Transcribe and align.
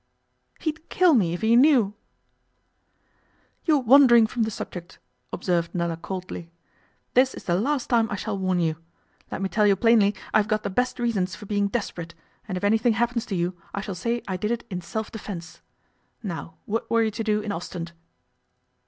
'He'd 0.59 0.89
kill 0.89 1.13
me 1.13 1.35
if 1.35 1.41
he 1.41 1.55
knew.' 1.55 1.93
'You're 3.65 3.77
wandering 3.81 4.25
from 4.25 4.41
the 4.41 4.49
subject,' 4.49 4.97
observed 5.31 5.75
Nella 5.75 5.95
coldly. 5.95 6.49
'This 7.13 7.35
is 7.35 7.43
the 7.43 7.53
last 7.53 7.87
time 7.91 8.09
I 8.09 8.15
shall 8.15 8.35
warn 8.35 8.59
you. 8.59 8.77
Let 9.31 9.43
me 9.43 9.47
tell 9.49 9.67
you 9.67 9.75
plainly 9.75 10.15
I've 10.33 10.47
got 10.47 10.63
the 10.63 10.71
best 10.71 10.97
reasons 10.97 11.35
for 11.35 11.45
being 11.45 11.67
desperate, 11.67 12.15
and 12.47 12.57
if 12.57 12.63
anything 12.63 12.93
happens 12.93 13.27
to 13.27 13.35
you 13.35 13.55
I 13.75 13.81
shall 13.81 13.93
say 13.93 14.23
I 14.27 14.37
did 14.37 14.49
it 14.49 14.65
in 14.71 14.81
self 14.81 15.11
defence. 15.11 15.61
Now, 16.23 16.55
what 16.65 16.89
were 16.89 17.03
you 17.03 17.11
to 17.11 17.23
do 17.23 17.41
in 17.41 17.51
Ostend? 17.51 17.91